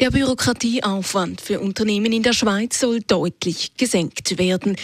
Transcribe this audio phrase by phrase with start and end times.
[0.00, 4.76] Der Bürokratieaufwand für Unternehmen in der Schweiz soll deutlich gesenkt werden.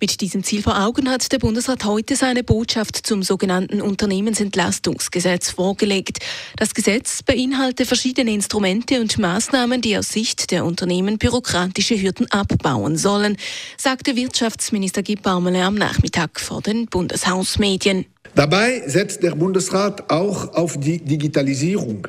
[0.00, 6.18] Mit diesem Ziel vor Augen hat der Bundesrat heute seine Botschaft zum sogenannten Unternehmensentlastungsgesetz vorgelegt.
[6.56, 12.96] Das Gesetz beinhaltet verschiedene Instrumente und Maßnahmen, die aus Sicht der Unternehmen bürokratische Hürden abbauen
[12.96, 13.36] sollen,
[13.78, 18.06] sagte Wirtschaftsminister Gib Baumele am Nachmittag vor den Bundeshausmedien.
[18.34, 22.08] Dabei setzt der Bundesrat auch auf die Digitalisierung.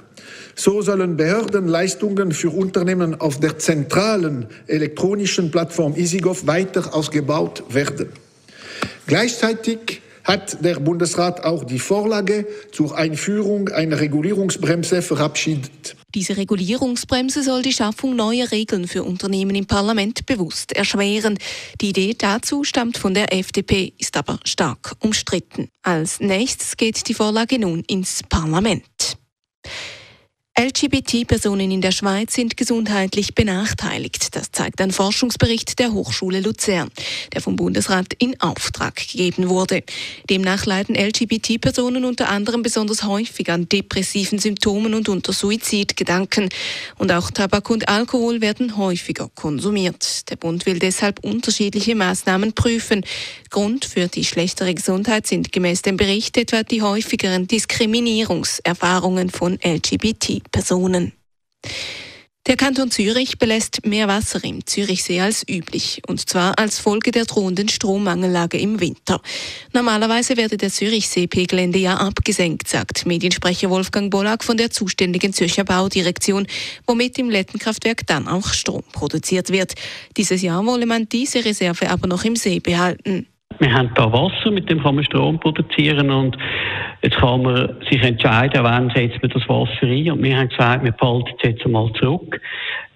[0.56, 8.10] So sollen Behördenleistungen für Unternehmen auf der zentralen elektronischen Plattform EasyGov weiter ausgebaut werden.
[9.06, 15.96] Gleichzeitig hat der Bundesrat auch die Vorlage zur Einführung einer Regulierungsbremse verabschiedet.
[16.16, 21.38] Diese Regulierungsbremse soll die Schaffung neuer Regeln für Unternehmen im Parlament bewusst erschweren.
[21.82, 25.68] Die Idee dazu stammt von der FDP, ist aber stark umstritten.
[25.84, 29.18] Als nächstes geht die Vorlage nun ins Parlament.
[30.58, 34.38] LGBT-Personen in der Schweiz sind gesundheitlich benachteiligt.
[34.38, 36.92] Das zeigt ein Forschungsbericht der Hochschule Luzern,
[37.34, 39.84] der vom Bundesrat in Auftrag gegeben wurde.
[40.30, 46.48] Demnach leiden LGBT-Personen unter anderem besonders häufig an depressiven Symptomen und unter Suizidgedanken.
[46.98, 50.30] Und auch Tabak und Alkohol werden häufiger konsumiert.
[50.30, 53.04] Der Bund will deshalb unterschiedliche Maßnahmen prüfen.
[53.50, 60.45] Grund für die schlechtere Gesundheit sind gemäß dem Bericht etwa die häufigeren Diskriminierungserfahrungen von LGBT.
[60.52, 61.14] Personen.
[62.48, 67.26] Der Kanton Zürich belässt mehr Wasser im Zürichsee als üblich, und zwar als Folge der
[67.26, 69.20] drohenden Strommangellage im Winter.
[69.74, 75.64] Normalerweise werde der Zürichseepegel Ende Jahr abgesenkt, sagt Mediensprecher Wolfgang Bollack von der zuständigen Zürcher
[75.64, 76.46] Baudirektion,
[76.86, 79.74] womit im Lettenkraftwerk dann auch Strom produziert wird.
[80.16, 83.26] Dieses Jahr wolle man diese Reserve aber noch im See behalten.
[83.60, 86.38] Wir haben da Wasser, mit dem kann man Strom produzieren und
[87.02, 90.12] jetzt kann man sich entscheiden, wann setzt man das Wasser ein.
[90.12, 92.42] Und wir haben gesagt, wir behalten es jetzt einmal zurück,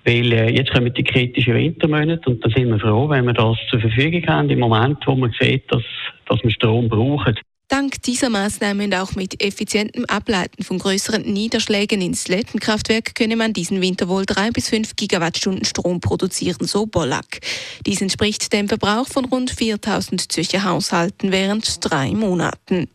[0.05, 3.57] weil äh, jetzt kommen die kritischen Wintermonate und da sind wir froh, wenn wir das
[3.69, 5.83] zur Verfügung haben im Moment, wo man sieht, dass,
[6.27, 7.35] dass wir Strom brauchen.
[7.69, 13.53] Dank dieser Maßnahmen und auch mit effizientem Ableiten von größeren Niederschlägen ins Lettenkraftwerk könne man
[13.53, 17.41] diesen Winter wohl drei bis fünf Gigawattstunden Strom produzieren, so Bollack.
[17.85, 22.89] Dies entspricht dem Verbrauch von rund 4000 Zürcher Haushalten während drei Monaten.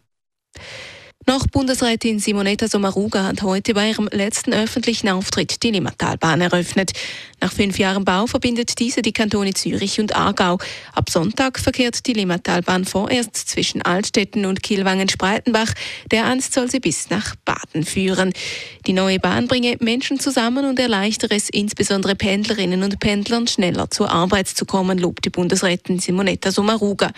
[1.26, 6.92] Noch Bundesrätin Simonetta Sommaruga hat heute bei ihrem letzten öffentlichen Auftritt die Limmatalbahn eröffnet.
[7.40, 10.58] Nach fünf Jahren Bau verbindet diese die Kantone Zürich und Aargau.
[10.92, 15.72] Ab Sonntag verkehrt die Limmatalbahn vorerst zwischen Altstetten und Kielwangen-Spreitenbach.
[16.10, 18.32] Der einst soll sie bis nach Baden führen.
[18.86, 24.10] Die neue Bahn bringe Menschen zusammen und erleichtere es insbesondere Pendlerinnen und Pendlern schneller zur
[24.10, 27.10] Arbeit zu kommen, lobte Bundesrätin Simonetta Sommaruga.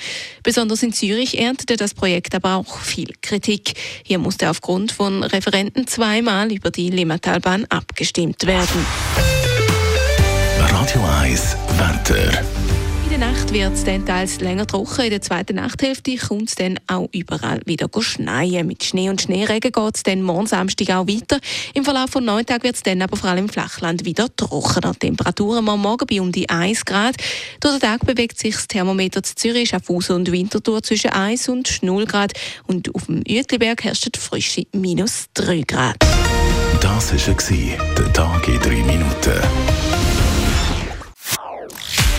[0.42, 3.74] Besonders in Zürich erntete das Projekt aber auch viel Kritik.
[4.04, 8.86] Hier musste aufgrund von Referenten zweimal über die Limmatalbahn abgestimmt werden.
[10.58, 11.65] Radio 1
[13.56, 15.04] wird es dann teils länger trocken.
[15.04, 18.66] In der zweiten Nachthälfte kommt es dann auch überall wieder schneien.
[18.66, 21.38] Mit Schnee und Schneeregen geht es dann morgen Samstag auch weiter.
[21.72, 24.94] Im Verlauf von Neuntag wird es dann aber vor allem im Flachland wieder trockener.
[24.94, 27.14] Temperaturen am Morgen bei um die 1 Grad.
[27.60, 31.82] Durch den Tag bewegt sich das Thermometer zu Zürich, Schaffhausen und Winterthur zwischen 1 und
[31.82, 32.34] 0 Grad.
[32.66, 35.96] Und auf dem Uetliberg herrscht frische minus 3 Grad.
[36.82, 40.05] Das war der Tag in 3 Minuten.